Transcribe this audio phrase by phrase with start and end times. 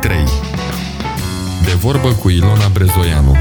[0.00, 0.16] 3
[1.64, 3.34] De vorbă cu Ilona Brezoianu.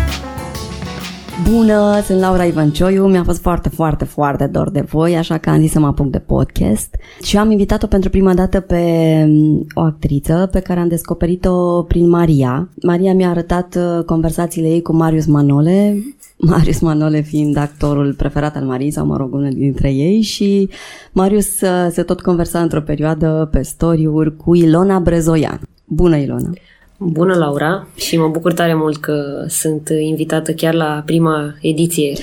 [1.52, 5.60] Bună, sunt Laura Ivancioiu, mi-a fost foarte, foarte, foarte dor de voi, așa că am
[5.60, 6.96] zis să mă apuc de podcast.
[7.22, 8.84] Și am invitat-o pentru prima dată pe
[9.28, 12.70] mm, o actriță pe care am descoperit-o prin Maria.
[12.82, 16.04] Maria mi-a arătat uh, conversațiile ei cu Marius Manole,
[16.42, 20.70] Marius Manole fiind actorul preferat al Mariei, sau mă rog, unul dintre ei și
[21.12, 25.60] Marius uh, se tot conversa într-o perioadă pe story-uri cu Ilona Brezoian.
[25.86, 26.50] Bună, Ilona!
[26.98, 32.14] Bună, Laura, și mă bucur tare mult că sunt invitată chiar la prima ediție.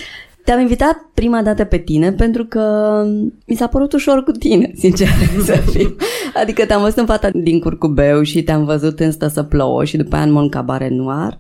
[0.45, 2.62] Te-am invitat prima dată pe tine pentru că
[3.46, 5.09] mi s-a părut ușor cu tine, sincer
[5.45, 5.96] să fiu.
[6.35, 9.96] Adică te-am văzut în fata din curcubeu și te-am văzut în Stă să plouă și
[9.96, 11.38] după aia în Mon Cabaret Noir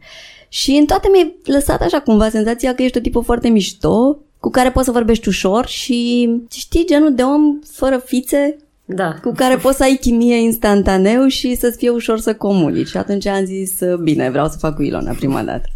[0.48, 4.50] și în toate mi-ai lăsat așa cumva senzația că ești o tipă foarte mișto, cu
[4.50, 9.14] care poți să vorbești ușor și știi genul de om fără fițe Da.
[9.22, 12.88] cu care poți să ai chimie instantaneu și să-ți fie ușor să comunici.
[12.88, 15.68] Și atunci am zis, bine, vreau să fac cu Ilona prima dată.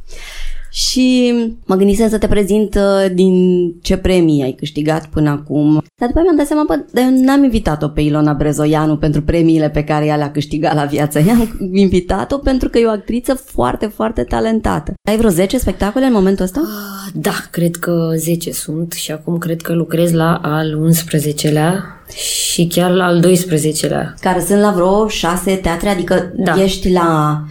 [0.71, 1.35] Și
[1.67, 3.35] mă gândisem să te prezint uh, din
[3.83, 5.73] ce premii ai câștigat până acum.
[5.73, 9.23] Dar după aia mi-am dat seama, bă, dar eu n-am invitat-o pe Ilona Brezoianu pentru
[9.23, 11.19] premiile pe care ea le-a câștigat la viață.
[11.27, 14.93] I-am invitat-o pentru că e o actriță foarte, foarte talentată.
[15.09, 16.61] Ai vreo 10 spectacole în momentul ăsta?
[16.61, 21.75] Ah, Da, cred că 10 sunt și acum cred că lucrez la al 11-lea
[22.17, 24.15] și chiar la al 12-lea.
[24.21, 26.63] Care sunt la vreo 6 teatre, adică Da.
[26.63, 27.43] ești la...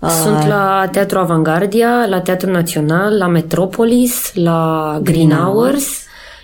[0.00, 5.86] uh, Sunt la Teatru Avangardia, la Teatru Național, la Metropolis, la Green Hours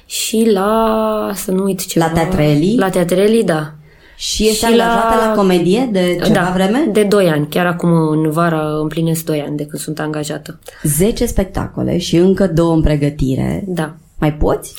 [0.06, 2.06] și la, să nu uit ceva...
[2.06, 2.78] La Teatrelii?
[2.78, 3.72] La Teatrelii, da.
[4.16, 5.26] Și ești Și angajată la...
[5.26, 6.88] la- comedie de ceva da, vreme?
[6.92, 7.46] de 2 ani.
[7.48, 10.58] Chiar acum în vara împlinesc 2 ani de când sunt angajată.
[10.82, 13.64] 10 spectacole și încă două în pregătire.
[13.66, 13.94] Da.
[14.18, 14.74] Mai poți?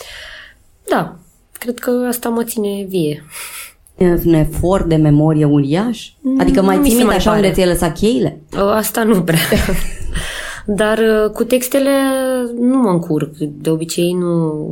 [0.90, 1.16] Da.
[1.52, 3.24] Cred că asta mă ține vie.
[3.98, 6.10] E un efort de memorie uriaș?
[6.40, 7.42] Adică mai nu mi ții se minte mai așa pare.
[7.42, 8.42] unde ți-ai lăsat cheile?
[8.54, 9.40] Uh, Asta nu prea.
[10.66, 11.90] Dar uh, cu textele
[12.60, 13.36] nu mă încurc.
[13.38, 14.14] De obicei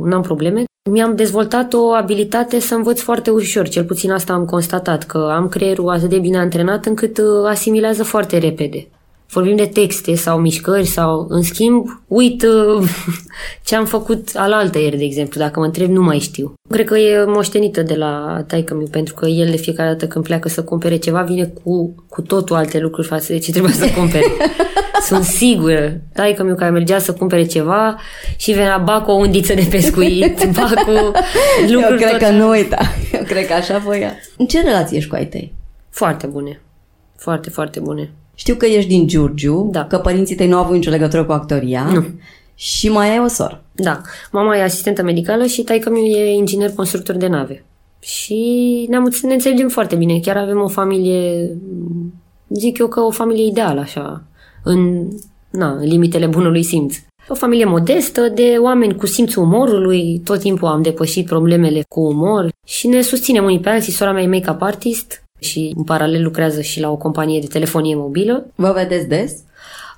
[0.04, 0.64] nu am probleme.
[0.90, 5.48] Mi-am dezvoltat o abilitate să învăț foarte ușor, cel puțin asta am constatat, că am
[5.48, 8.88] creierul atât de bine antrenat încât uh, asimilează foarte repede.
[9.32, 12.88] Vorbim de texte sau mișcări sau, în schimb, uit uh,
[13.66, 15.40] ce am făcut alaltă ieri, de exemplu.
[15.40, 16.52] Dacă mă întreb, nu mai știu.
[16.70, 20.24] Cred că e moștenită de la taică meu, pentru că el de fiecare dată când
[20.24, 23.90] pleacă să cumpere ceva, vine cu, cu totul alte lucruri față de ce trebuie să
[23.96, 24.24] cumpere.
[25.08, 26.00] Sunt sigură.
[26.14, 27.98] Taică meu care mergea să cumpere ceva
[28.36, 30.90] și venea ba cu o undiță de pescuit, ba cu
[31.70, 32.18] lucruri Eu cred tot...
[32.18, 32.80] că nu uita.
[33.12, 34.12] Eu cred că așa voia.
[34.36, 35.54] În ce relație ești cu ai tăi?
[35.90, 36.60] Foarte bune.
[37.16, 38.12] Foarte, foarte bune.
[38.42, 39.84] Știu că ești din Giurgiu, Da.
[39.84, 41.88] că părinții tăi nu au avut nicio legătură cu actoria.
[41.92, 42.04] Nu.
[42.54, 43.64] Și mai ai o soră.
[43.72, 44.00] Da,
[44.32, 47.64] mama e asistentă medicală și taică meu e inginer constructor de nave.
[48.00, 48.36] Și
[48.88, 50.18] ne-am, ne înțelegem foarte bine.
[50.18, 51.50] Chiar avem o familie,
[52.48, 54.22] zic eu că o familie ideală, așa,
[54.64, 55.08] în,
[55.50, 56.96] na, în limitele bunului simț.
[57.28, 62.48] O familie modestă, de oameni cu simțul umorului, tot timpul am depășit problemele cu umor
[62.66, 63.92] și ne susținem unii pe alții.
[63.92, 67.94] Sora mea e make-up artist și în paralel lucrează și la o companie de telefonie
[67.96, 68.46] mobilă.
[68.54, 69.32] Vă vedeți des?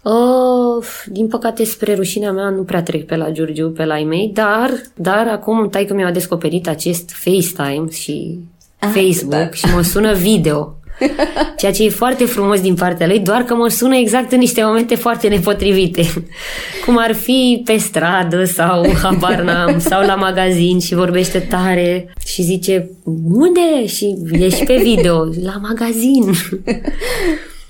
[0.02, 4.04] Uh, din păcate, spre rușinea mea, nu prea trec pe la Giurgiu, pe la ei
[4.04, 8.38] mei, dar, dar acum taică mi-a descoperit acest FaceTime și
[8.78, 9.50] Ah, Facebook da.
[9.50, 10.74] și mă sună video.
[11.58, 14.64] Ceea ce e foarte frumos din partea lui, doar că mă sună exact în niște
[14.64, 16.02] momente foarte nepotrivite.
[16.84, 22.42] Cum ar fi pe stradă sau habar n-am, sau la magazin și vorbește tare și
[22.42, 22.90] zice
[23.24, 23.86] unde?
[23.86, 26.34] Și e și pe video, la magazin.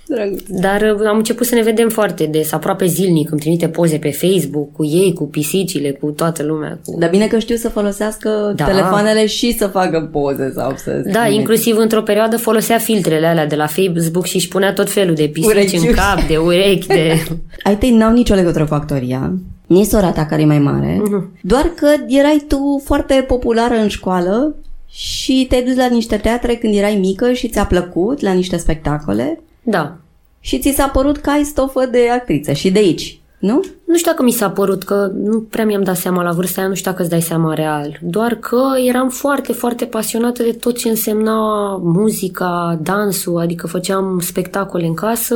[0.09, 0.41] Drăguț.
[0.49, 3.31] Dar uh, am început să ne vedem foarte des, aproape zilnic.
[3.31, 6.79] Îmi trimite poze pe Facebook cu ei, cu pisicile, cu toată lumea.
[6.85, 6.97] Cu...
[6.99, 8.65] Dar bine că știu să folosească Da.
[8.65, 10.91] telefoanele și să facă poze sau să...
[11.13, 11.35] Da, scrie.
[11.39, 15.27] inclusiv într-o perioadă folosea filtrele alea de la Facebook și își punea tot felul de
[15.33, 15.87] pisici Urechiuri.
[15.89, 17.25] în cap, de urechi, de...
[17.65, 19.33] Ai tăi n-au nicio legătură cu actoria,
[19.67, 21.33] nici sora ta care e mai mare, Mhm.
[21.43, 24.55] doar că erai tu foarte populară în școală
[24.91, 29.41] și te-ai dus la niște teatre când erai mică și ți-a plăcut, la niște spectacole
[29.65, 29.97] Da.
[30.41, 33.65] și ți s-a părut că ai stofă de actriță și de aici, nu?
[33.85, 36.69] Nu știu dacă mi s-a părut că nu prea mi-am dat seama la vârsta aia,
[36.69, 37.99] nu știu dacă îți dai seama real.
[38.03, 41.37] Doar că eram foarte, foarte pasionată de tot ce însemna
[41.77, 45.35] muzica, dansul, adică făceam spectacole în casă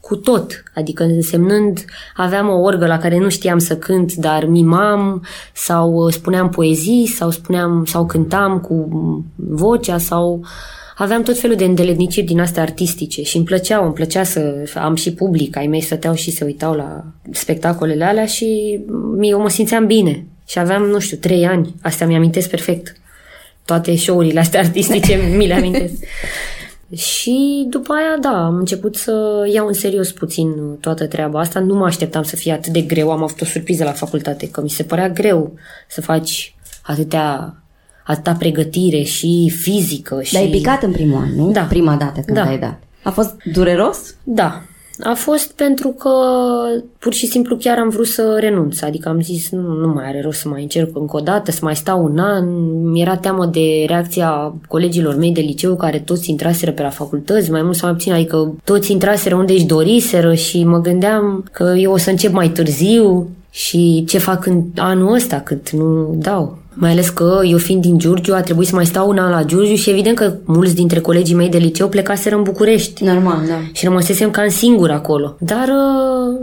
[0.00, 0.62] cu tot.
[0.74, 1.84] Adică însemnând,
[2.16, 5.24] aveam o orgă la care nu știam să cânt, dar mimam
[5.54, 8.88] sau uh, spuneam poezii sau spuneam sau cântam cu
[9.36, 10.44] vocea sau
[10.96, 14.94] aveam tot felul de îndeletniciri din astea artistice și îmi plăceau, îmi plăcea să am
[14.94, 18.80] și public, ai mei stăteau și se uitau la spectacolele alea și
[19.20, 20.26] eu mă simțeam bine.
[20.46, 22.96] Și aveam, nu știu, trei ani, astea mi-amintesc perfect.
[23.64, 25.94] Toate show-urile astea artistice mi le amintesc.
[26.96, 31.60] Și după aia, da, am început să iau în serios puțin toată treaba asta.
[31.60, 33.10] Nu mă așteptam să fie atât de greu.
[33.10, 35.52] Am avut o surpriză la facultate, că mi se părea greu
[35.88, 37.54] să faci atâtea
[38.04, 40.20] atâta pregătire și fizică.
[40.22, 40.32] Și...
[40.32, 41.50] Dar ai picat în primul an, nu?
[41.50, 41.60] Da.
[41.60, 42.44] Prima dată când Da.
[42.44, 42.82] ai dat.
[43.02, 44.14] A fost dureros?
[44.22, 44.62] Da.
[45.00, 46.10] A fost pentru că
[46.98, 48.80] pur și simplu chiar am vrut să renunț.
[48.82, 51.58] Adică am zis, nu, nu mai are rost să mai încerc încă o dată, să
[51.62, 52.44] mai stau un an.
[52.90, 57.62] Mi-era teamă de reacția colegilor mei de liceu care toți intraseră pe la facultăți, mai
[57.62, 61.92] mult sau mai puțin, adică toți intraseră unde își doriseră și mă gândeam că eu
[61.92, 66.58] o să încep mai târziu și ce fac în anul ăsta cât nu dau.
[66.74, 69.44] Mai ales că eu fiind din Giurgiu a trebuit să mai stau un an la
[69.44, 73.04] Giurgiu și evident că mulți dintre colegii mei de liceu plecaseră în București.
[73.04, 73.54] Normal, da.
[73.72, 75.36] Și rămăsesem cam singur acolo.
[75.38, 76.40] Dar uh,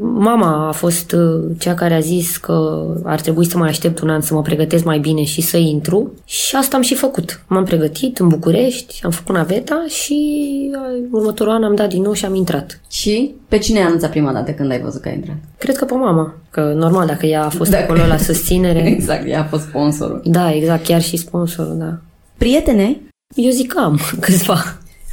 [0.00, 4.08] mama a fost uh, cea care a zis că ar trebui să mai aștept un
[4.08, 6.12] an să mă pregătesc mai bine și să intru.
[6.24, 7.40] Și asta am și făcut.
[7.46, 10.40] M-am pregătit în București, am făcut naveta și
[10.72, 12.80] uh, următorul an am dat din nou și am intrat.
[12.90, 15.36] Și pe cine ai anunțat prima dată când ai văzut că ai intrat?
[15.58, 18.86] Cred că pe mama, că normal dacă ea a fost Dacă- acolo la susținere.
[18.96, 20.20] Exact, ea a fost sponsorul.
[20.24, 21.98] Da, exact, chiar și sponsorul, da.
[22.38, 23.00] Prietene,
[23.34, 24.62] Eu zic că am câțiva.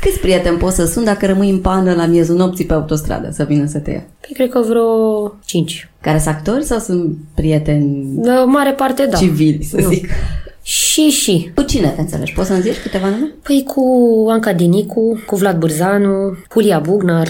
[0.01, 3.43] câți prieteni poți să sun dacă rămâi în pană la miezul nopții pe autostradă să
[3.43, 4.03] vină să te ia?
[4.19, 4.87] Păi cred că vreo
[5.45, 5.89] cinci.
[6.01, 9.17] Care sunt actori sau sunt prieteni Da, mare parte, da.
[9.17, 9.87] civili, să Nu.
[9.89, 10.07] zic?
[10.63, 11.51] Și, și.
[11.55, 12.33] Cu cine te înțelegi?
[12.33, 13.31] Poți să-mi zici câteva nume?
[13.43, 13.83] Păi cu
[14.29, 17.27] Anca Dinicu, cu Vlad Burzanu, Julia Bugnar.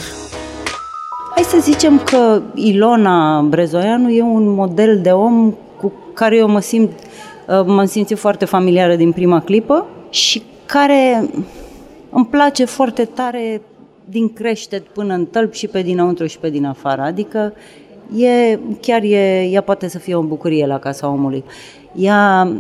[1.42, 6.60] Hai să zicem că Ilona Brezoianu e un model de om cu care eu mă
[6.60, 11.30] simt, uh, m-am simțit foarte familiară din prima clipă și care
[12.10, 13.62] îmi place foarte tare
[14.10, 17.02] din creștet până în tălp și pe dinăuntru și pe din afară.
[17.02, 17.54] Adică
[18.16, 21.44] e, chiar e, ea poate să fie o bucurie la casa omului.
[21.96, 22.52] Ea,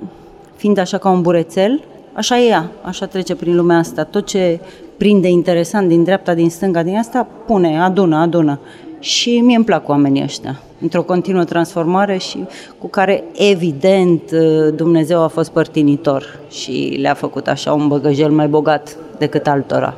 [0.55, 1.83] fiind așa ca un burețel,
[2.13, 4.03] așa e ea, așa trece prin lumea asta.
[4.03, 4.59] Tot ce
[5.01, 8.59] prinde interesant din dreapta, din stânga, din asta, pune, adună, adună.
[9.00, 12.45] Și mie îmi plac oamenii ăștia, într-o continuă transformare și
[12.77, 14.31] cu care, evident,
[14.75, 19.94] Dumnezeu a fost părtinitor și le-a făcut așa un băgăjel mai bogat decât altora.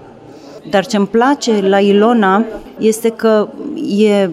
[0.69, 2.45] Dar ce îmi place la Ilona
[2.79, 3.47] este că
[3.97, 4.29] e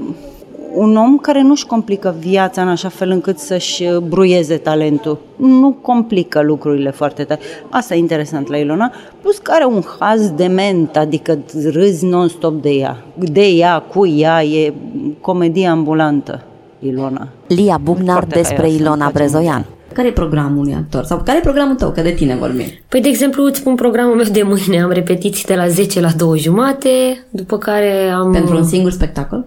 [0.75, 5.19] un om care nu-și complică viața în așa fel încât să-și bruieze talentul.
[5.37, 7.41] Nu complică lucrurile foarte tare.
[7.69, 8.93] Asta e interesant la Ilona.
[9.21, 11.39] Plus că are un haz dement, adică
[11.73, 13.05] râzi non-stop de ea.
[13.15, 14.73] De ea, cu ea, e
[15.21, 16.43] comedie ambulantă,
[16.79, 17.29] Ilona.
[17.47, 19.67] Lia Bugnar Foarte despre haioasă, îmi Ilona place Brezoian.
[19.93, 21.05] Care e programul unui actor?
[21.05, 21.91] Sau care e programul tău?
[21.91, 22.65] Că de tine vorbim.
[22.89, 24.83] Păi, de exemplu, îți spun programul meu de mâine.
[24.83, 26.89] Am repetiții de la 10 la 2 jumate,
[27.31, 28.33] după care am...
[28.33, 29.47] Pentru un singur spectacol?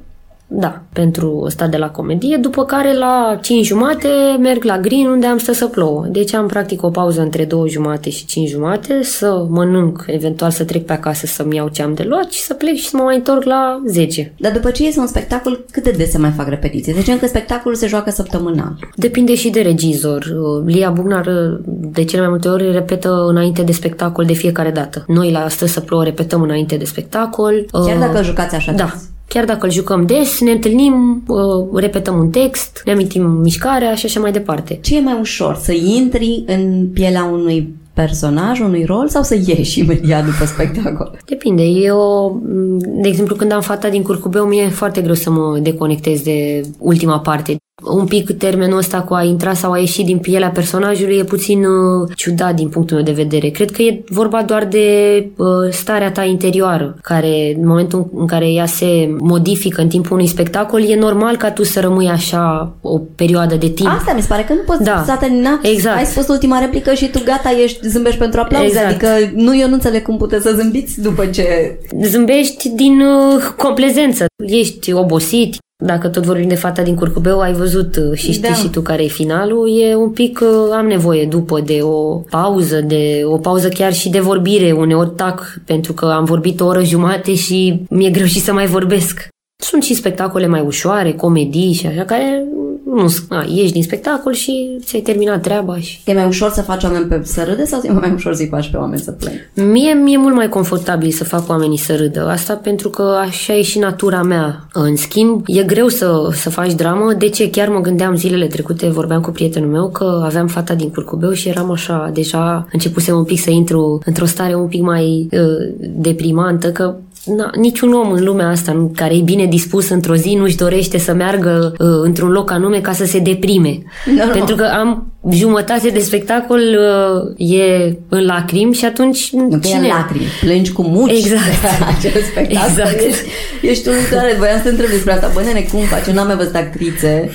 [0.55, 4.07] Da, pentru ăsta de la comedie, după care la 5 jumate
[4.39, 6.05] merg la Green unde am stă să plouă.
[6.09, 10.63] Deci am practic o pauză între 2 jumate și 5 jumate, să mănânc, eventual să
[10.63, 13.03] trec pe acasă să-mi iau ce am de luat și să plec și să mă
[13.03, 14.33] mai întorc la 10.
[14.39, 16.93] Dar după ce iese un spectacol, cât de des se mai fac repetiții?
[16.93, 18.75] Să zicem că spectacolul se joacă săptămânal.
[18.95, 20.25] Depinde și de regizor.
[20.65, 21.25] Lia Bugnar
[21.65, 25.03] de cele mai multe ori repetă înainte de spectacol de fiecare dată.
[25.07, 27.65] Noi la Stă să plouă repetăm înainte de spectacol.
[27.71, 28.83] Chiar Uh, dacă îl jucați așa Da.
[28.83, 29.11] des.
[29.27, 34.05] Chiar dacă îl jucăm des, ne întâlnim, uh, repetăm un text, ne amintim mișcarea și
[34.05, 34.79] așa mai departe.
[34.81, 35.55] Ce e mai ușor?
[35.55, 41.17] Să intri în pielea unui personaj, unui rol sau să ieși imediat după spectacol?
[41.25, 41.63] Depinde.
[41.63, 42.41] Eu,
[42.83, 47.19] de exemplu, când am fata din curcubeu, mi-e foarte greu să mă deconectez de ultima
[47.19, 47.55] parte.
[47.85, 51.63] Un pic termenul ăsta cu a intra sau a ieși din pielea personajului e puțin
[51.65, 53.47] uh, ciudat din punctul meu de vedere.
[53.47, 54.87] Cred că e vorba doar de
[55.35, 60.27] uh, starea ta interioară, care în momentul în care ea se modifică în timpul unui
[60.27, 63.89] spectacol, e normal ca tu să rămâi așa o perioadă de timp.
[63.89, 65.03] Asta mi se pare că nu poți Da.
[65.05, 65.97] s-a terminat, Exact.
[65.97, 68.67] ai spus ultima replică și tu gata, ești, zâmbești pentru aplauze.
[68.67, 68.87] Exact.
[68.87, 71.77] Adică nu, eu nu înțeleg cum puteți să zâmbiți după ce...
[72.03, 74.25] Zâmbești din uh, complezență.
[74.47, 75.55] Ești obosit.
[75.77, 78.53] Dacă tot vorbim de fata din curcubeu, ai văzut uh, și știi Da.
[78.53, 82.81] și tu care e finalul, e un pic, uh, am nevoie după de o pauză,
[82.81, 84.71] de o pauză chiar și de vorbire.
[84.71, 88.65] Uneori tac pentru că am vorbit o oră jumate și mi-e greu și să mai
[88.65, 89.27] vorbesc.
[89.63, 92.45] Sunt și spectacole mai ușoare, comedii și așa, care
[92.93, 96.83] nu, a, ieși din spectacol și ți-ai terminat treaba și E mai ușor să faci
[96.83, 99.39] oameni pe să râde sau e mai ușor să-i faci pe oameni să plângă?
[99.71, 102.27] Mie mi-e mult mai confortabil să fac oamenii să râdă.
[102.29, 104.67] Asta pentru că așa e și natura mea.
[104.73, 107.13] În schimb, e greu să, să faci dramă.
[107.13, 107.49] De ce?
[107.49, 111.49] Chiar mă gândeam zilele trecute, vorbeam cu prietenul meu că aveam fata din curcubeu și
[111.49, 116.71] eram așa, deja începusem un pic să intru într-o stare un pic mai uh, deprimantă,
[116.71, 116.95] că
[117.25, 121.13] na, niciun om în lumea asta care e bine dispus într-o zi nu-și dorește să
[121.13, 123.83] meargă uh, într-un loc anume ca să se deprime.
[124.05, 124.33] Normal.
[124.33, 129.75] Pentru că am jumătate de spectacol uh, e în lacrimi și atunci Nu că e
[129.75, 131.41] în lacrimi, plângi cu muci Exact.
[131.97, 132.69] acel spectacol.
[132.69, 132.99] Exact.
[132.99, 133.21] Ești,
[133.61, 135.31] ești unul care voiam să întreb despre asta.
[135.33, 136.07] Bă, nene, cum faci?
[136.07, 137.29] Eu n-am mai văzut actrițe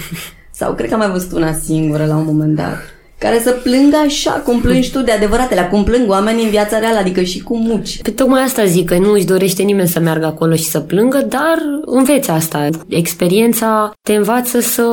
[0.51, 3.97] sau cred că am mai văzut una singură la un moment dat care să plângă
[4.07, 7.57] așa cum plângi tu de adevăratele, cum plâng oamenii în viața reală, adică și cu
[7.57, 8.03] muci.
[8.03, 11.19] Pe tocmai asta zic, că nu își dorește nimeni să meargă acolo și să plângă,
[11.29, 12.69] dar înveți asta.
[12.89, 14.87] Experiența te învață să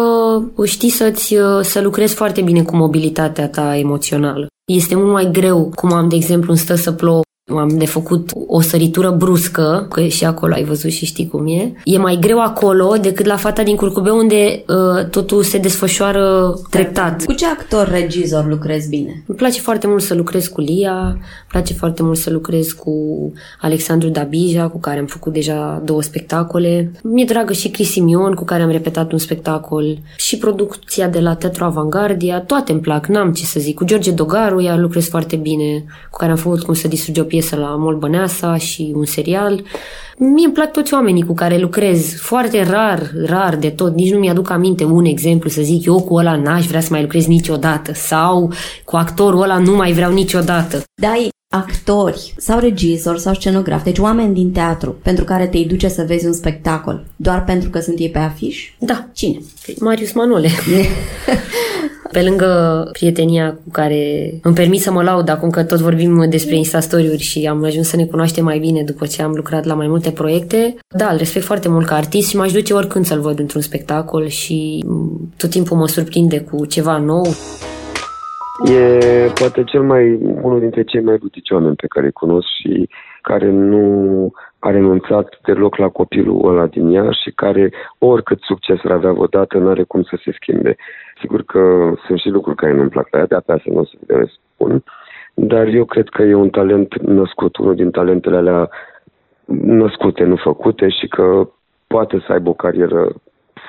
[0.66, 4.48] știi să-ți, să lucrezi foarte bine cu mobilitatea ta emoțională.
[4.66, 7.22] Este mult mai greu, cum am, de exemplu, în Stă să plouă,
[7.54, 11.74] am de făcut o săritură bruscă, că și acolo ai văzut și știi cum e.
[11.84, 17.26] E mai greu acolo decât la fata din curcubeu unde uh, totul se desfășoară treptat.
[17.26, 19.24] Cu ce actor regizor lucrezi bine?
[19.28, 22.94] Îmi place foarte mult să lucrez cu Lia, îmi place foarte mult să lucrez cu
[23.62, 26.92] Alexandru Dabija, cu care am făcut deja două spectacole.
[27.04, 29.98] Mi-e dragă și Cris Simion, cu care am repetat un spectacol.
[30.18, 33.76] Și producția de la Teatru Avangardia, toate îmi plac, n-am ce să zic.
[33.76, 37.24] Cu George Dogaru, ea lucrez foarte bine, cu care am făcut cum să distruge o
[37.36, 39.64] piesă la Mol Băneasa și un serial.
[40.18, 44.20] Mie îmi plac toți oamenii cu care lucrez, foarte rar, rar de tot, nici nu
[44.20, 47.94] mi-aduc aminte un exemplu să zic eu cu ăla n-aș vrea să mai lucrez niciodată
[47.94, 48.54] sau
[48.86, 50.84] cu actorul ăla nu mai vreau niciodată.
[51.02, 55.88] Da, ai actori sau regizori sau scenografi, deci oameni din teatru pentru care te duce
[55.88, 58.72] să vezi un spectacol doar pentru că sunt ei pe afiș?
[58.80, 59.38] Da, Cine?
[59.80, 60.50] Marius Manole.
[62.16, 62.50] Pe lângă
[62.92, 64.02] prietenia cu care
[64.44, 67.96] îmi permit să mă laud acum că tot vorbim despre Instastory-uri și am ajuns să
[67.96, 71.46] ne cunoaștem mai bine după ce am lucrat la mai multe proiecte, da, îl respect
[71.46, 75.50] foarte mult ca artist și m-aș duce oricând să-l văd într-un spectacol și mm, tot
[75.50, 77.26] timpul mă surprinde cu ceva nou.
[78.76, 78.82] E
[79.40, 82.90] poate cel mai, unul dintre cei mai butici oameni pe care îi cunosc și
[83.22, 83.86] care nu
[84.60, 89.58] a renunțat deloc la copilul ăla din ea și care oricât succes ar avea vreodată,
[89.58, 90.76] nu are cum să se schimbe.
[91.26, 93.96] Sigur că sunt și lucruri care nu-mi plac la ea, de-abia să nu o să
[94.08, 94.84] le spun,
[95.34, 98.70] dar eu cred că e un talent născut, unul din talentele alea
[99.64, 101.50] născute, nu făcute și că
[101.88, 103.16] poate să aibă o carieră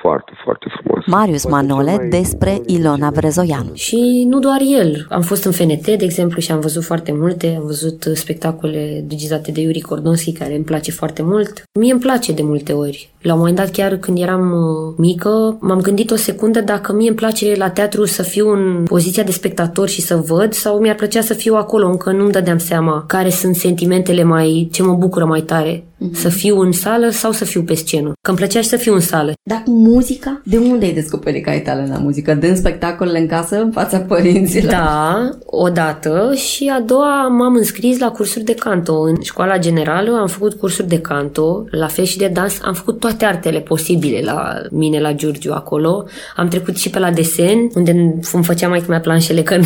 [0.01, 1.05] foarte, foarte frumos.
[1.05, 3.73] Marius Manole despre Ilona Brezoianu.
[3.73, 5.05] Și nu doar el.
[5.09, 7.55] Am fost în FNT, de exemplu, și am văzut foarte multe.
[7.59, 11.63] Am văzut spectacole regizate de Yuri Cordonski, care îmi place foarte mult.
[11.79, 13.09] Mie îmi place de multe ori.
[13.21, 17.07] La un moment dat, chiar când eram uh, mică, m-am gândit o secundă dacă mie
[17.07, 20.95] îmi place la teatru să fiu în poziția de spectator și să văd sau mi-ar
[20.95, 25.25] plăcea să fiu acolo, încă nu-mi dădeam seama care sunt sentimentele mai, ce mă bucură
[25.25, 25.87] mai tare.
[25.97, 26.13] Mm-hmm.
[26.13, 28.11] Să fiu în sală sau să fiu pe scenă.
[28.21, 29.33] Că îmi plăcea și să fiu în sală.
[29.43, 30.41] Dar cu muzica?
[30.43, 32.33] De unde ai descoperit că ai talent la muzică?
[32.33, 34.71] Dând spectacolele în casă, în fața părinților?
[34.71, 39.01] Da, odată și a doua m-am înscris la cursuri de canto.
[39.01, 42.59] În școala generală am făcut cursuri de canto, la fel și de dans.
[42.61, 46.05] Am făcut toate artele posibile la mine, la Giurgiu, acolo.
[46.35, 47.91] Am trecut și pe la desen, unde
[48.31, 49.63] îmi făcea mai mea planșele că nu,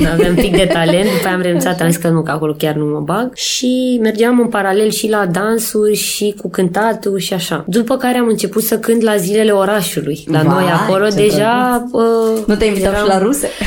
[0.00, 1.04] nu aveam pic de talent.
[1.04, 3.34] După aia am renunțat, am zis că nu, că acolo chiar nu mă bag.
[3.34, 7.64] Și mergeam în paralel și la dansuri și cu cântatul și așa.
[7.66, 10.24] După care am început să cânt la zilele orașului.
[10.26, 11.84] La Vai, noi acolo ce deja...
[11.92, 12.02] Uh,
[12.46, 13.48] Nu te invitau eram- și la ruse?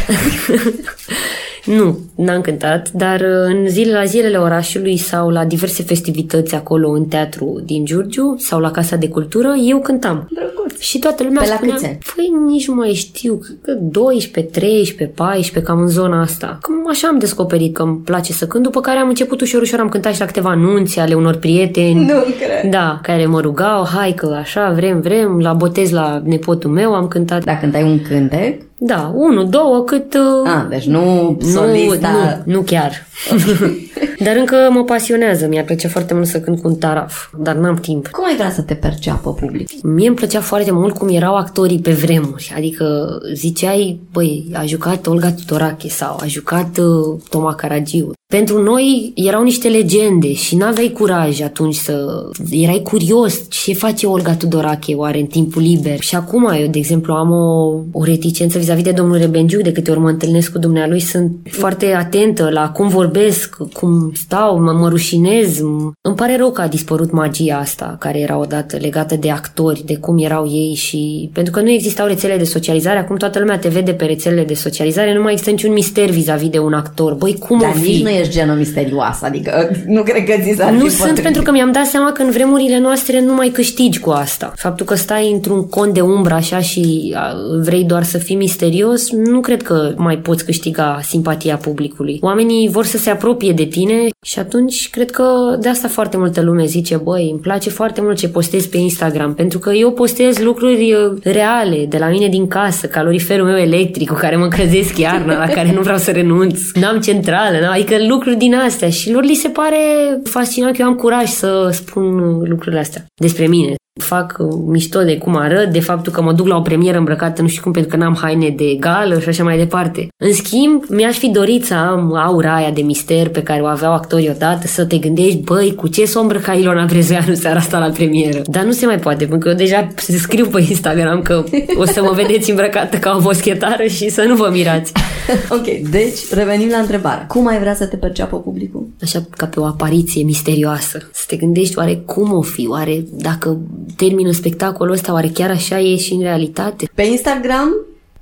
[1.66, 6.90] nu, n-am cântat, dar uh, în zile, la zilele orașului sau la diverse festivități acolo
[6.90, 10.30] în teatru din Giurgiu sau la Casa de Cultură, eu cântam.
[10.34, 10.80] Drăguț.
[10.80, 11.98] Și toată lumea Pe la spunea, câți ani?
[12.16, 16.58] păi nici nu mai știu, cred că 12, 13, 14, cam în zona asta.
[16.62, 19.80] Cam așa am descoperit că îmi place să cânt, după care am început ușor, ușor,
[19.80, 22.06] am cântat și la câteva anunțe ale unor prieteni.
[22.06, 22.72] Nu cred.
[22.72, 27.08] Da, care mă rugau, hai că așa, vrem, vrem, la botez la nepotul meu am
[27.08, 27.44] cântat.
[27.44, 30.14] Dacă cântai un cântec, Da, unul, două, cât...
[30.14, 32.12] uh, ah, deci nu solista...
[32.12, 33.08] nu, nu, nu chiar.
[34.26, 37.76] Dar încă mă pasionează, mi-ar plăcea foarte mult să cânt cu un taraf, dar n-am
[37.76, 38.08] timp.
[38.08, 39.70] Cum ai vrea să te perceapă public?
[39.84, 42.54] Mie îmi plăcea foarte mult cum erau actorii pe vremuri.
[42.56, 48.14] Adică ziceai, băi, a jucat Olga Tudorache sau a jucat uh, Toma Caragiu.
[48.28, 52.26] Pentru noi erau niște legende și n-aveai curaj atunci să...
[52.50, 56.00] Erai curios ce face Olga Tudorache oare în timpul liber.
[56.00, 59.92] Și acum eu, de exemplu, am o, o reticență vis-a-vis de domnul Rebengiu, de câte
[59.92, 64.90] ori mă întâlnesc cu dumnealui, sunt foarte atentă la cum vorbesc, cum stau, mă, mă
[64.90, 65.60] rușinez.
[66.02, 69.96] Îmi pare rău că a dispărut magia asta, care era odată legată de actori, de
[69.98, 71.30] cum erau ei și...
[71.34, 74.54] Pentru că nu existau rețele de socializare, acum toată lumea te vede pe rețelele de
[74.54, 77.14] socializare, nu mai există niciun mister vis-a-vis de un actor.
[77.14, 77.90] Băi, cum Dar o fi?
[77.90, 81.24] nici nu ești genul misterios, adică nu cred că ți s-ar Nu fi sunt potrivit.
[81.24, 84.54] pentru că mi-am dat seama că în vremurile noastre nu mai câștigi cu asta.
[84.56, 89.12] Faptul că stai într-un cont de umbră așa și a, vrei doar să fii misterios,
[89.12, 92.20] nu cred că mai poți câștiga simpatia publicului.
[92.22, 96.42] Oamenii vor să se apropie de tine și atunci cred că de asta foarte multă
[96.42, 100.38] lume zice, băi, îmi place foarte mult ce postez pe Instagram, pentru că eu postez
[100.38, 104.98] lucruri uh, reale, de la mine din casă, caloriferul meu electric cu care mă încălzesc
[104.98, 109.12] iarna, la care nu vreau să renunț, n-am centrală, n adică lucruri din astea și
[109.12, 109.78] lor li se pare
[110.24, 114.36] fascinant că eu am curaj să spun lucrurile astea despre mine fac
[114.66, 117.62] mișto de cum arăt, de faptul că mă duc la o premieră îmbrăcată nu știu
[117.62, 120.08] cum pentru că n-am haine de gală și așa mai departe.
[120.18, 123.94] În schimb, mi-aș fi dorit să am aura aia de mister pe care o aveau
[123.94, 127.90] actorii odată, să te gândești, băi, cu ce s-o îmbrăca Ilona Brezeanu seara asta la
[127.90, 128.42] premieră.
[128.46, 129.88] Dar nu se mai poate, pentru că eu deja
[130.26, 131.44] scriu pe Instagram că
[131.78, 134.92] o să mă vedeți îmbrăcată ca o boschetară și să nu vă mirați.
[135.58, 137.26] ok, deci revenim la întrebare.
[137.28, 138.88] Cum ai vrea să te perceapă publicul?
[139.02, 141.10] Așa ca pe o apariție misterioasă.
[141.14, 143.60] Să te gândești oare cum o fi, oare dacă
[143.96, 146.90] termină spectacolul ăsta, oare chiar așa e și în realitate?
[146.96, 147.70] Pe Instagram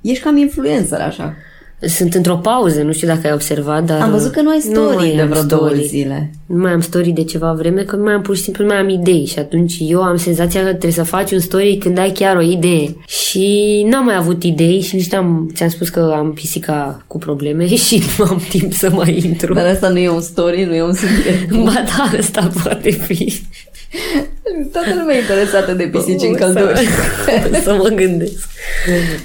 [0.00, 1.34] ești cam influencer, așa.
[1.80, 4.00] Sunt într-o pauză, nu știu dacă ai observat, dar...
[4.00, 5.48] Am văzut că nu ai story nu de vreo story.
[5.48, 6.30] două zile.
[6.46, 8.70] Nu mai am story de ceva vreme, că nu mai am pur și simplu, nu
[8.70, 11.98] mai am idei și atunci eu am senzația că trebuie să faci un story când
[11.98, 12.96] ai chiar o idee.
[13.06, 15.50] Și n-am mai avut idei și nici n-am...
[15.54, 19.54] Ți-am spus că am pisica cu probleme și nu am timp să mai intru.
[19.54, 21.52] Dar asta nu e un story, nu e un subiect.
[21.64, 23.42] ba da, asta poate fi.
[24.72, 26.88] Toată lumea e interesată de pisici în călduri.
[27.24, 28.48] Să, să mă gândesc.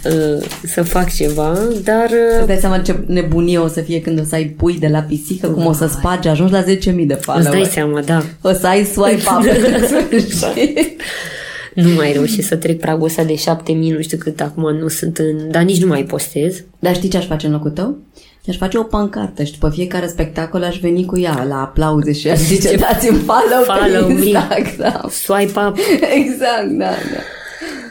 [0.05, 2.09] Uh, să fac ceva, dar...
[2.39, 4.99] Să dai seama ce nebunie o să fie când o să ai pui de la
[4.99, 6.67] pisică, cum o să spargi, ajungi la 10.000
[7.05, 7.47] de follower.
[7.47, 8.23] Îți dai seama, da.
[8.41, 9.43] O să ai swipe up.
[11.83, 15.17] nu mai reușit să trec pragul ăsta de 7000, nu știu cât acum nu sunt
[15.17, 15.51] în...
[15.51, 16.63] Dar nici nu mai postez.
[16.79, 17.97] Dar știi ce aș face în locul tău?
[18.47, 22.29] Aș face o pancartă și după fiecare spectacol aș veni cu ea la aplauze și
[22.29, 25.01] aș zice dați-mi follow, follow pe Instagram.
[25.03, 25.09] Me.
[25.09, 25.77] Swipe up.
[26.21, 27.21] exact, da, da.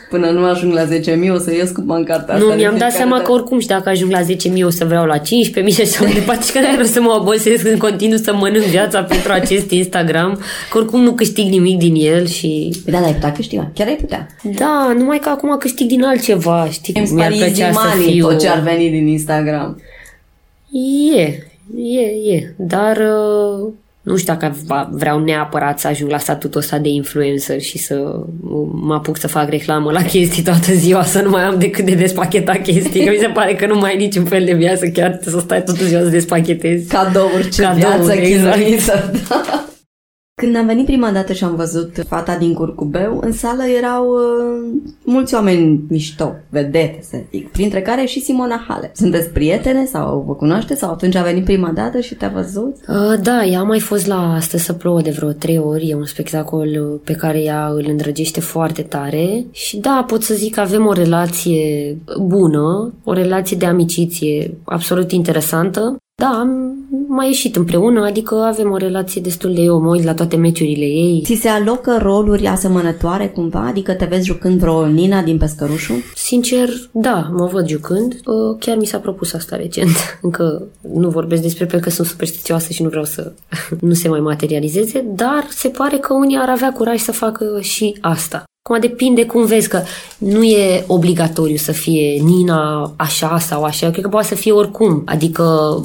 [0.09, 0.91] Până nu ajung la 10.000
[1.35, 4.21] o să ies cu pancarta Nu, mi-am dat seama că oricum și dacă ajung la
[4.21, 5.25] 10.000 o să vreau la 15.000
[5.75, 9.03] și așa mai departe și că nu să mă obosesc în continuu să mănânc viața
[9.03, 10.41] pentru acest Instagram,
[10.71, 12.83] că oricum nu câștig nimic din el și...
[12.85, 14.27] Da, dar ai putea câștiga, chiar ai putea.
[14.43, 17.09] Da, numai că acum câștig din altceva, știi?
[17.13, 18.27] Mi-ar plăcea să fiu...
[18.27, 19.81] tot ce ar veni din Instagram.
[20.71, 21.23] E,
[21.77, 23.73] e, e, dar uh,
[24.03, 24.57] nu știu dacă
[24.91, 28.21] vreau neapărat să ajung la statutul ăsta de influencer și să
[28.71, 31.95] mă apuc să fac reclamă la chestii toată ziua, să nu mai am decât de
[31.95, 35.19] despachetat chestii, că mi se pare că nu mai ai niciun fel de viață, chiar
[35.23, 36.89] să stai toată ziua să despachetezi.
[36.89, 39.29] Cadouri, ce Cadouri, viață exact.
[39.29, 39.63] da.
[40.41, 44.81] Când am venit prima dată și am văzut fata din curcubeu, în sală erau uh,
[45.05, 48.91] mulți oameni mișto, vedete, să zic, printre care și Simona Hale.
[48.95, 52.77] Sunteți prietene sau vă cunoaște sau atunci a venit prima dată și te-a văzut?
[52.89, 55.95] Uh, da, ea a mai fost la Astă să plouă de vreo trei ori, e
[55.95, 60.61] un spectacol pe care ea îl îndrăgește foarte tare și da, pot să zic că
[60.61, 65.97] avem o relație bună, o relație de amiciție absolut interesantă.
[66.23, 66.75] Da, am
[67.09, 70.85] mai ieșit împreună, adică avem o relație destul de eu, mă uit la toate meciurile
[70.85, 71.23] ei.
[71.25, 73.67] Ți se alocă roluri asemănătoare cumva?
[73.67, 75.93] Adică te vezi jucând vreo Nina din Pescărușu?
[76.15, 78.21] Sincer, da, mă văd jucând.
[78.59, 79.97] Chiar mi s-a propus asta recent.
[80.23, 80.63] Încă
[80.95, 83.33] nu vorbesc despre pentru că sunt superstițioasă și nu vreau să
[83.81, 87.97] nu se mai materializeze, dar se pare că unii ar avea curaj să facă și
[88.01, 88.45] asta.
[88.69, 89.83] Acum depinde cum vezi că
[90.19, 94.53] nu e obligatoriu să fie Nina așa sau așa, eu cred că poate să fie
[94.53, 95.03] oricum.
[95.05, 95.45] Adică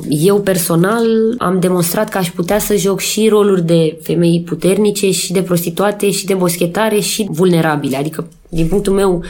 [0.10, 1.06] eu personal
[1.38, 6.12] am demonstrat că aș putea să joc și roluri de femei puternice și de prostituate
[6.12, 7.98] și de boschetare și vulnerabile.
[7.98, 9.24] Adică din punctul meu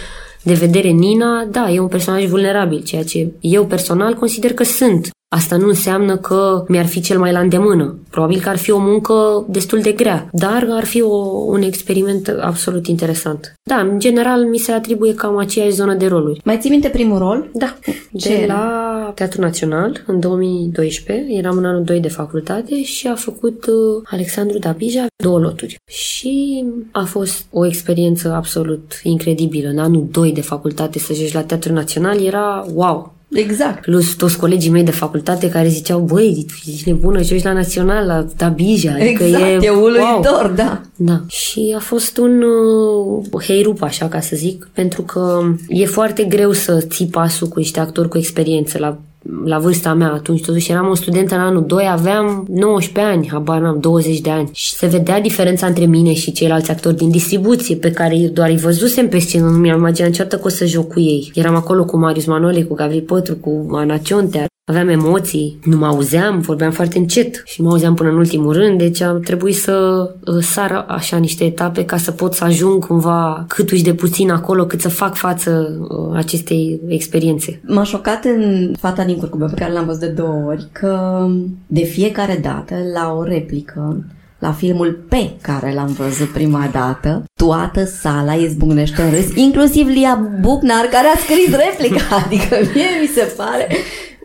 [0.43, 5.09] de vedere, Nina, da, e un personaj vulnerabil, ceea ce eu personal consider că sunt.
[5.33, 7.95] Asta nu înseamnă că mi-ar fi cel mai la îndemână.
[8.09, 11.15] Probabil că ar fi o muncă destul de grea, dar ar fi o,
[11.47, 13.53] un experiment absolut interesant.
[13.63, 16.41] Da, în general mi se atribuie cam aceeași zonă de roluri.
[16.43, 17.49] Mai ții minte primul rol?
[17.53, 17.77] Da,
[18.17, 18.53] Ce de era?
[18.53, 21.33] la Teatru Național în 2012.
[21.33, 25.77] Eram în anul 2 de facultate și a făcut uh, Alexandru Dabija două loturi.
[25.85, 29.69] Și a fost o experiență absolut incredibilă.
[29.69, 33.81] În anul 2 de facultate să joci la Teatru Național era wow, Exact.
[33.81, 38.25] Plus toți colegii mei de facultate care ziceau, băi, ești nebună, joci la Național, la
[38.37, 38.93] Dabija.
[38.93, 40.51] Adică exact, e, e uluitor, wow.
[40.55, 40.81] da.
[40.95, 41.21] Da.
[41.27, 42.43] Și a fost un
[43.31, 47.59] uh, heirup, așa ca să zic, pentru că e foarte greu să ții pasul cu
[47.59, 48.77] niște actori cu experiență.
[48.77, 48.97] La
[49.45, 53.61] la vârsta mea atunci, totuși eram o studentă în anul 2, aveam 19 ani, habar
[53.61, 54.49] n-am, 20 de ani.
[54.51, 58.57] Și se vedea diferența între mine și ceilalți actori din distribuție, pe care doar îi
[58.57, 61.31] văzusem pe scenă, nu mi-am imaginat niciodată că o să joc cu ei.
[61.35, 65.85] Eram acolo cu Marius Manole, cu Gabriel Pătru, cu Ana Ciontea, aveam emoții, nu mă
[65.85, 70.09] auzeam, vorbeam foarte încet și mă auzeam până în ultimul rând, deci am trebuit să
[70.25, 74.65] uh, sar așa niște etape ca să pot să ajung cumva câtuși de puțin acolo,
[74.65, 77.61] cât să fac față uh, acestei experiențe.
[77.67, 81.25] M-a șocat în Fata din Curcubă, pe care l-am văzut de două ori, că
[81.67, 84.05] de fiecare dată, la o replică,
[84.39, 90.29] la filmul pe care l-am văzut prima dată, toată sala izbucnește în râs, inclusiv Lia
[90.39, 92.15] Bucnar, care a scris replica.
[92.25, 93.67] Adică mie mi se pare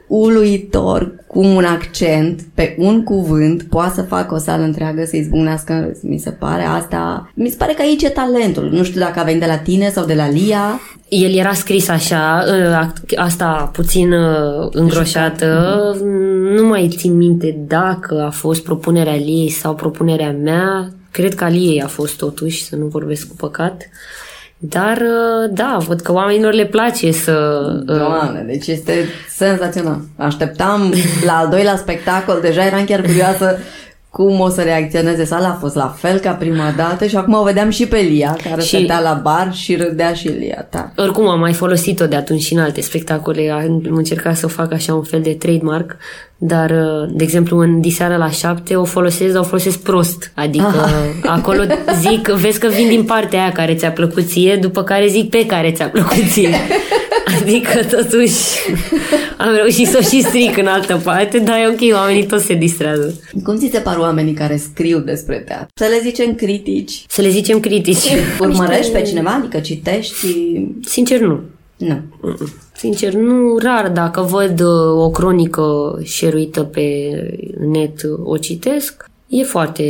[0.08, 5.72] uluitor cum un accent pe un cuvânt poate să facă o sală întreagă să izbucnească
[5.72, 5.98] în râs.
[6.02, 7.30] Mi se pare asta...
[7.34, 8.68] Mi se pare că aici e talentul.
[8.72, 10.80] Nu știu dacă a venit de la tine sau de la Lia.
[11.08, 15.76] El era scris așa, ă, asta puțin ă, îngroșată.
[16.56, 20.92] Nu mai țin minte dacă a fost propunerea Liei sau propunerea mea.
[21.10, 23.82] Cred că a Liei a fost totuși, să nu vorbesc cu păcat.
[24.58, 27.32] Dar, ă, da, văd că oamenilor le place să...
[27.84, 30.00] Doamne, deci este senzațional.
[30.16, 30.92] Așteptam
[31.24, 33.58] la al doilea spectacol, deja eram chiar curioasă
[34.18, 35.48] cum o să reacționeze sala.
[35.48, 38.60] A fost la fel ca prima dată și acum o vedeam și pe Lia, care
[38.60, 38.76] și...
[38.76, 40.66] stătea la bar și râdea și Lia.
[40.70, 40.90] Da.
[40.96, 43.50] Oricum am mai folosit-o de atunci și în alte spectacole.
[43.50, 45.96] Am încercat să o fac așa un fel de trademark,
[46.36, 46.72] dar,
[47.10, 50.32] de exemplu, în Diseară la șapte o folosesc, dar o folosesc prost.
[50.34, 51.36] Adică Aha.
[51.36, 51.62] acolo
[52.00, 55.46] zic, vezi că vin din partea aia care ți-a plăcut ție, după care zic pe
[55.46, 56.54] care ți-a plăcut ție.
[57.40, 58.36] Adică totuși
[59.38, 62.54] am reușit să o și stric în altă parte, dar e ok, oamenii tot se
[62.54, 63.20] distrează.
[63.44, 65.66] Cum ți se par oamenii care scriu despre teatru?
[65.74, 67.04] Să le zicem critici?
[67.08, 68.08] Să le zicem critici.
[68.40, 69.30] Urmărești pe cineva?
[69.30, 70.14] Adică citești?
[70.84, 71.40] Sincer, nu.
[71.76, 72.02] Nu.
[72.76, 77.10] Sincer, nu rar dacă văd uh, o cronică șeruită pe
[77.58, 79.07] net, o citesc.
[79.28, 79.84] E foarte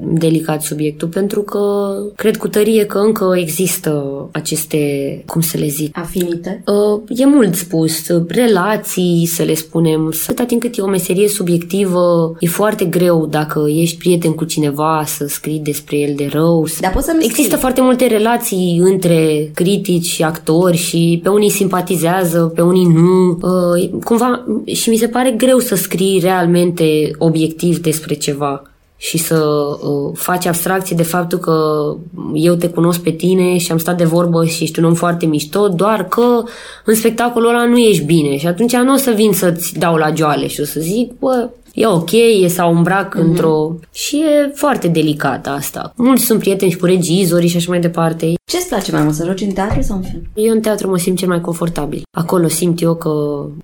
[0.00, 5.98] delicat subiectul pentru că cred cu tărie că încă există aceste, cum să le zic,
[5.98, 6.62] afinite.
[6.66, 10.14] Uh, e mult spus, relații, să le spunem.
[10.22, 15.02] Atâta timp cât e o meserie subiectivă, e foarte greu dacă ești prieten cu cineva
[15.06, 16.66] să scrii despre el de rău.
[16.80, 17.58] Dar poți să Există scrii.
[17.58, 23.30] foarte multe relații între critici și actori și pe unii simpatizează, pe unii nu.
[23.30, 28.62] Uh, cumva și mi se pare greu să scrii realmente obiectiv despre ceva
[28.96, 31.94] și să uh, faci abstracție de faptul că
[32.34, 35.26] eu te cunosc pe tine și am stat de vorbă și ești un om foarte
[35.26, 36.42] mișto, doar că
[36.84, 40.12] în spectacolul ăla nu ești bine și atunci nu o să vin să-ți dau la
[40.14, 43.20] joale și o să zic, bă, e ok, e sau îmbrac mm-hmm.
[43.20, 43.74] într-o...
[43.92, 45.92] Și e foarte delicat asta.
[45.96, 48.34] Mulți sunt prieteni și cu regizorii și așa mai departe.
[48.44, 50.22] Ce îți place mai mult, să joci în teatru sau în film?
[50.34, 52.02] Eu în teatru mă simt cel mai confortabil.
[52.16, 53.10] Acolo simt eu că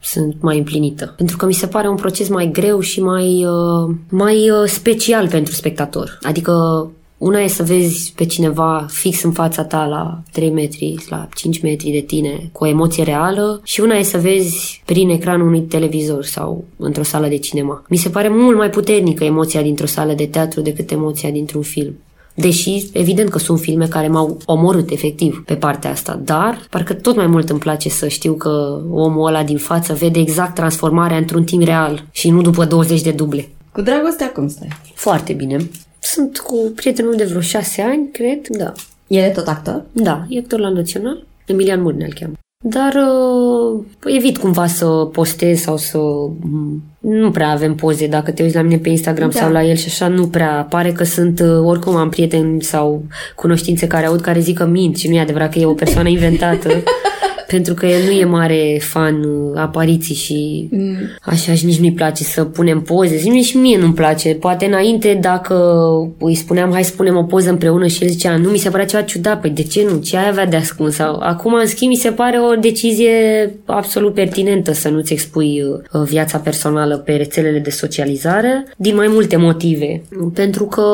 [0.00, 1.14] sunt mai împlinită.
[1.16, 5.28] Pentru că mi se pare un proces mai greu și mai, uh, mai uh, special
[5.28, 6.18] pentru spectator.
[6.22, 6.86] Adică
[7.22, 11.62] una e să vezi pe cineva fix în fața ta la 3 metri, la 5
[11.62, 15.60] metri de tine, cu o emoție reală și una e să vezi prin ecranul unui
[15.60, 17.82] televizor sau într-o sală de cinema.
[17.88, 21.94] Mi se pare mult mai puternică emoția dintr-o sală de teatru decât emoția dintr-un film.
[22.34, 27.16] Deși, evident că sunt filme care m-au omorât efectiv pe partea asta, dar parcă tot
[27.16, 31.44] mai mult îmi place să știu că omul ăla din față vede exact transformarea într-un
[31.44, 33.48] timp real și nu după 20 de duble.
[33.72, 34.68] Cu dragostea cum stai?
[34.94, 35.56] Foarte bine.
[36.02, 38.72] Sunt cu prietenul de vreo șase ani, cred, da.
[39.06, 39.84] El e tot actor?
[39.92, 41.24] Da, e actor la Național.
[41.46, 42.32] Emilian Murnea îl cheamă.
[42.64, 45.98] Dar uh, evit cumva să postez sau să...
[46.98, 49.38] Nu prea avem poze dacă te uiți la mine pe Instagram da.
[49.38, 50.66] sau la el și așa, nu prea.
[50.70, 53.02] Pare că sunt, uh, oricum am prieteni sau
[53.36, 56.08] cunoștințe care aud care zic că mint și nu e adevărat că e o persoană
[56.08, 56.68] inventată.
[57.52, 60.96] pentru că el nu e mare fan uh, apariții și mm.
[61.22, 63.18] așa și nici nu-i place să punem poze.
[63.18, 64.34] Și nici mie nu-mi place.
[64.34, 65.54] Poate înainte dacă
[66.18, 68.86] îi spuneam hai să punem o poză împreună și el zicea nu mi se părea
[68.86, 70.00] ceva ciudat, păi de ce nu?
[70.00, 70.94] Ce ai avea de ascuns?
[70.94, 73.10] Sau, acum în schimb mi se pare o decizie
[73.64, 79.36] absolut pertinentă să nu-ți expui uh, viața personală pe rețelele de socializare din mai multe
[79.36, 80.02] motive.
[80.34, 80.84] Pentru că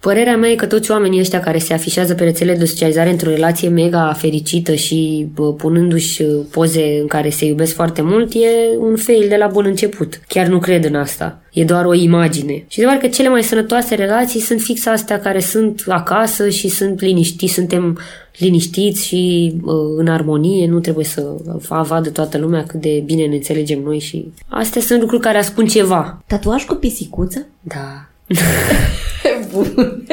[0.00, 3.30] Părerea mea e că toți oamenii ăștia care se afișează pe rețele de socializare într-o
[3.30, 8.76] relație mega fericită și bă, punându-și uh, poze în care se iubesc foarte mult e
[8.78, 10.20] un fail de la bun început.
[10.28, 11.40] Chiar nu cred în asta.
[11.52, 12.64] E doar o imagine.
[12.68, 17.00] Și doar că cele mai sănătoase relații sunt fix astea care sunt acasă și sunt
[17.00, 17.98] liniștiți, suntem
[18.38, 21.26] liniștiți și uh, în armonie, nu trebuie să
[21.68, 25.70] vadă toată lumea cât de bine ne înțelegem noi și astea sunt lucruri care ascund
[25.70, 26.22] ceva.
[26.26, 27.46] Tatuaj cu pisicuță?
[27.60, 28.08] Da.
[29.52, 30.04] Bun.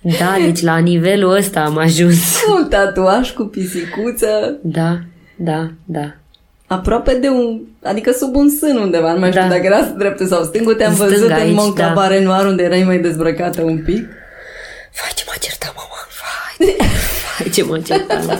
[0.00, 2.18] Da, deci la nivelul ăsta am ajuns.
[2.56, 4.58] Un tatuaj cu pisicuță.
[4.62, 4.98] Da,
[5.36, 6.14] da, da.
[6.66, 9.48] aproape de un, adică sub un sân undeva, nu mai știu Da.
[9.48, 12.08] dacă era dreptul sau stângul, te-am Stânga văzut în aici, Moncaba da.
[12.08, 14.02] Renoir unde erai mai dezbrăcată un pic.
[15.00, 16.06] Vai, ce m-a certat mama.
[16.20, 16.76] Vai,
[17.38, 18.38] vai ce m-a certat mama.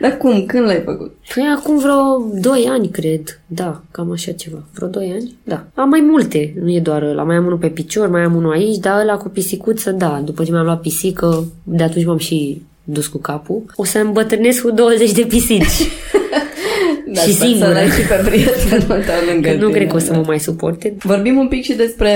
[0.00, 0.44] Dar cum?
[0.46, 1.16] Când l-ai făcut?
[1.34, 3.40] Păi acum vreo 2 ani, cred.
[3.46, 4.62] Da, cam așa ceva.
[4.74, 5.36] Vreo 2 ani?
[5.44, 5.66] Da.
[5.74, 7.22] Am mai multe, nu e doar ăla.
[7.22, 10.22] Mai am unul pe picior, mai am unul aici, dar ăla cu pisicuță, da.
[10.24, 13.62] După ce mi-am luat pisică, de atunci m-am și dus cu capul.
[13.76, 15.64] O să îmbătrânesc cu 20 de pisici.
[17.12, 17.68] Da, Și sper singură.
[17.68, 20.16] Să l-ai și pe prietenul tău lângă Că nu tine, cred că o să da.
[20.16, 20.94] mă mai suporte.
[20.98, 22.12] Vorbim un pic și despre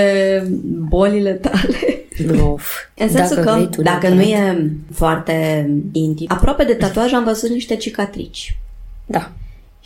[0.89, 1.94] bolile tale.
[2.41, 2.71] Of.
[2.97, 4.55] În sensul Dacă că, vrei tu dacă neapărat.
[4.57, 8.57] nu e foarte intim, aproape de tatuaj am văzut niște cicatrici.
[9.05, 9.31] Da.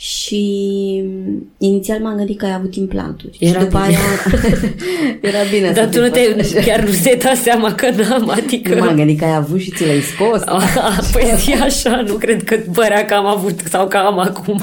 [0.02, 0.44] Și
[1.58, 3.38] inițial m-am gândit că ai avut implanturi.
[3.40, 3.98] Era și după bine.
[3.98, 4.00] aia
[5.30, 6.66] era bine Dar să tu nu te, faci.
[6.66, 8.76] chiar nu se da seama că n-am, adică...
[8.76, 10.42] Nu m-am gândit că ai avut și ți l-ai scos.
[10.46, 14.62] Ah, Păi zi așa, nu cred că părea că am avut sau că am acum.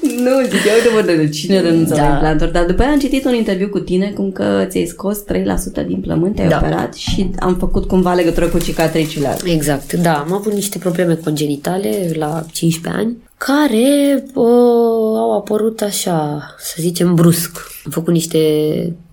[0.00, 2.02] Nu, zic, ia uite mă, de cine renunță Da.
[2.02, 2.52] la implanturi.
[2.52, 6.00] Dar după aia am citit un interviu cu tine cum că ți-ai scos 3% din
[6.00, 6.60] plământ, te-ai Da.
[6.62, 9.52] operat și am făcut cumva legătură cu cicatricile astea.
[9.52, 16.54] Exact, da, am avut niște probleme congenitale la 15 ani care uh, au apărut așa,
[16.58, 17.58] să zicem, brusc.
[17.84, 18.38] Am făcut niște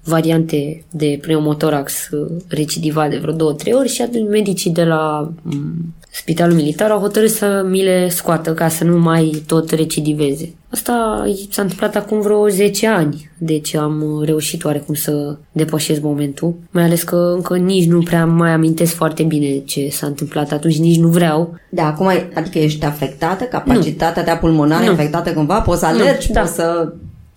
[0.03, 5.31] variante de pneumotorax uh, recidivat de vreo două, trei ori și atunci medicii de la
[5.51, 10.53] um, spitalul militar au hotărât să mi le scoată ca să nu mai tot recidiveze.
[10.69, 16.55] Asta s-a întâmplat acum vreo 10 ani, deci am uh, reușit oarecum să depășesc momentul,
[16.71, 20.77] mai ales că încă nici nu prea mai amintesc foarte bine ce s-a întâmplat atunci,
[20.79, 21.55] nici nu vreau.
[21.69, 24.91] Da, acum, ai- adică ești afectată, capacitatea ta pulmonară e Nu.
[24.93, 26.39] afectată cumva, poți să Nu, alergi, da.
[26.41, 26.93] poți să...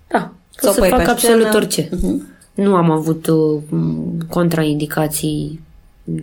[0.09, 1.57] Da, Să o să pui fac pe absolut scenă.
[1.57, 1.88] orice.
[2.54, 5.60] Nu am avut uh, m, contraindicații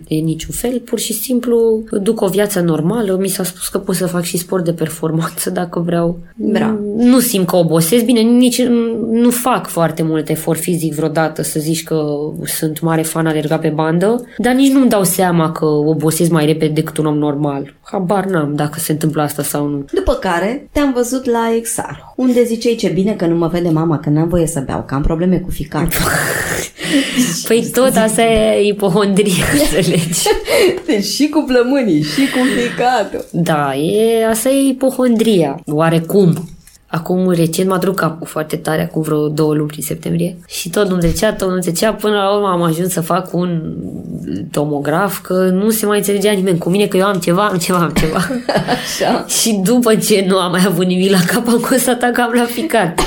[0.08, 3.16] de niciun fel, pur și simplu duc o viață normală.
[3.20, 6.18] Mi s-a spus că pot să fac și sport de performanță dacă vreau.
[6.36, 6.78] Bravo.
[6.96, 8.04] Nu simt că obosesc.
[8.04, 8.62] Bine, nici
[9.10, 12.04] nu fac foarte mult efort fizic vreodată să zici că
[12.44, 16.72] sunt mare fan alergat pe bandă, dar nici nu-mi dau seama că obosesc mai repede
[16.72, 17.74] decât un om normal.
[17.82, 19.84] Habar n-am dacă se întâmplă asta sau nu.
[19.92, 23.98] După care te-am văzut la Exar, unde ziceai ce bine că nu mă vede mama,
[23.98, 26.00] că n-am voie să beau, că am probleme cu ficatul.
[27.46, 30.22] Păi tot asta e ipohondrie, înțelegi?
[30.86, 33.24] deci și cu plămânii, și cu ficatul.
[33.30, 36.48] Da, e, asta e ipohondria, oarecum.
[36.92, 40.88] Acum recent m-a druc capul foarte tare, acum vreo două luni prin septembrie și tot
[40.88, 43.74] nu trecea, tot nu trecea, până la urmă am ajuns să fac un
[44.50, 47.78] tomograf, că nu se mai înțelegea nimeni cu mine, că eu am ceva, am ceva,
[47.78, 48.18] am ceva.
[48.82, 49.24] Așa.
[49.28, 52.44] și după ce nu am mai avut nimic la cap, am constatat că am la
[52.44, 53.00] ficat.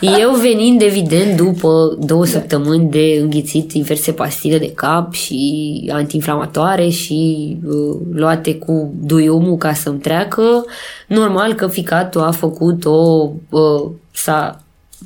[0.00, 7.56] Eu venind, evident, după două săptămâni de înghițit diverse pastile de cap și antiinflamatoare și
[7.64, 10.64] uh, luate cu duiumul ca să-mi treacă,
[11.08, 13.30] normal că ficatul a făcut o...
[13.50, 14.60] Uh, s-a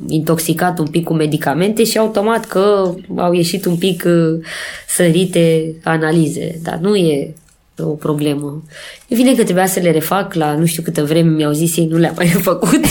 [0.09, 4.45] intoxicat un pic cu medicamente și automat că au ieșit un pic uh,
[4.89, 6.61] sărite analize.
[6.63, 7.35] Dar nu e
[7.83, 8.63] o problemă.
[9.09, 11.97] Evident că trebuia să le refac la nu știu câtă vreme, mi-au zis ei, nu
[11.97, 12.85] le-am mai făcut.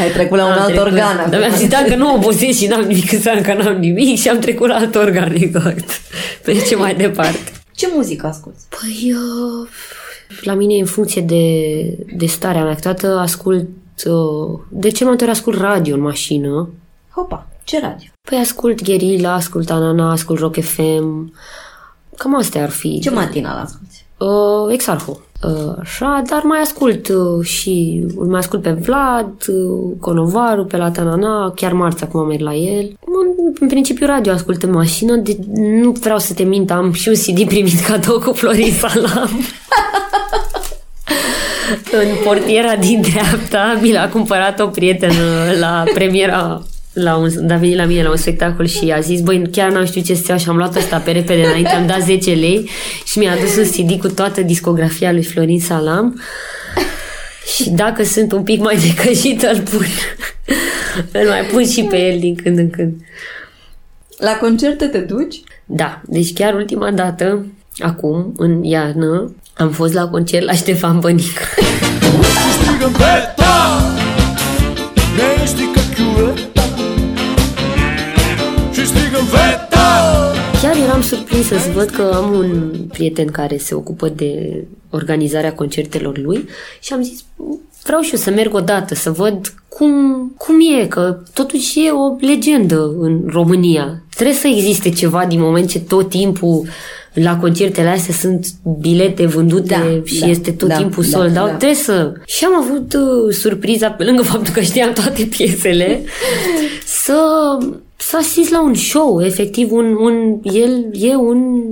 [0.00, 0.86] Ai trecut la un Am alt trecut.
[0.86, 1.30] organ.
[1.30, 4.38] Dar mi-am zis, dacă nu obosesc și n-am nimic, înseamnă că n-am nimic și am
[4.38, 5.88] trecut la alt organ, exact.
[6.46, 7.52] Merge mai departe.
[7.74, 8.58] Ce muzică asculti?
[8.68, 9.68] Păi, uh,
[10.42, 11.44] la mine e în funcție de,
[12.16, 12.74] de starea mea.
[12.74, 13.68] Câteodată ascult,
[14.06, 16.68] uh, de ce multe ori ascult radio în mașină.
[17.10, 18.08] Hopa, ce radio?
[18.30, 21.34] Păi ascult Gherila, ascult Anana, ascult Rock FM.
[22.16, 23.00] Cam astea ar fi.
[23.02, 24.04] Ce matinal asculti?
[24.18, 25.20] Uh, Exarho.
[25.42, 30.90] Uh, așa, dar mai ascult uh, și mai ascult pe Vlad, uh, Conovaru, pe la
[30.90, 32.84] Tanana, chiar marți acum merg la el.
[32.84, 37.08] În, în principiu radio ascult în mașină, de, nu vreau să te mint, am și
[37.08, 39.30] un CD primit cadou cu Florin Salam.
[42.00, 45.12] în portiera din dreapta mi l-a cumpărat o prietenă
[45.60, 46.62] la premiera
[47.02, 49.84] la un, a venit la mine la un spectacol și a zis, băi, chiar n-am
[49.84, 52.70] știut ce să iau și am luat ăsta pe repede înainte, am dat 10 lei
[53.04, 56.20] și mi-a adus un CD cu toată discografia lui Florin Salam
[57.54, 59.86] și dacă sunt un pic mai decăjită, îl pun.
[61.20, 62.94] îl mai pun și pe el din când în când.
[64.18, 65.42] La concerte te duci?
[65.64, 67.46] Da, deci chiar ultima dată,
[67.78, 71.42] acum, în iarnă, am fost la concert la Ștefan Bănică.
[72.60, 73.95] Strigam Beta
[80.96, 86.48] eram surprinsă să văd că am un prieten care se ocupă de organizarea concertelor lui
[86.80, 87.24] și am zis,
[87.84, 92.16] vreau și eu să merg odată, să văd cum, cum e, că totuși e o
[92.20, 94.02] legendă în România.
[94.14, 96.68] Trebuie să existe ceva din moment ce tot timpul
[97.12, 98.46] la concertele astea sunt
[98.80, 101.50] bilete vândute Da, și da, este tot da, timpul da, sold out.
[101.50, 101.54] da.
[101.54, 102.12] Trebuie să...
[102.26, 106.02] Și am avut uh, surpriza, pe lângă faptul că știam toate piesele,
[106.84, 107.18] să,
[107.96, 111.62] să asist la un show, efectiv, un, un, el e un,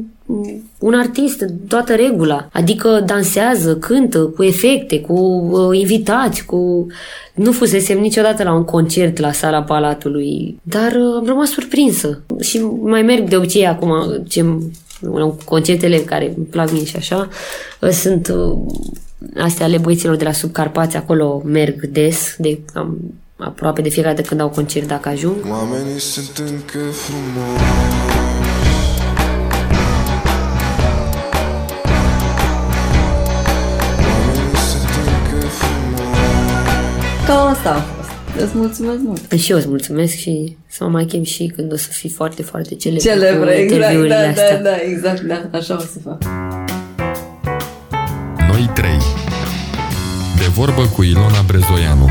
[0.78, 2.48] un artist, în toată regula.
[2.52, 6.86] Adică dansează, cântă, cu efecte, cu uh, invitați, cu...
[7.34, 12.22] Nu fusesem niciodată la un concert la sala Palatului, dar uh, am rămas surprinsă.
[12.40, 14.44] Și mai merg de obicei acum, ce
[15.00, 17.28] la concertele care îmi plac mie și așa,
[17.80, 18.56] uh, sunt uh,
[19.36, 22.98] astea ale băieților de la Subcarpați, acolo merg des, de am,
[23.36, 25.36] aproape de fiecare dată când au concert dacă ajung.
[25.50, 27.62] Oamenii sunt încă frumoși
[34.06, 38.08] Oamenii sunt încă frumoși Cam asta a fost.
[38.44, 39.32] Îți mulțumesc mult.
[39.32, 42.42] Și eu îți mulțumesc și să mă mai chem și când o să fii foarte,
[42.42, 44.56] foarte celebră Celebră, cu exact, interviurile da, astea.
[44.56, 46.22] da, da, exact, da, așa o să fac.
[48.48, 48.98] Noi trei.
[50.38, 52.10] De vorbă cu Ilona Brezoianu.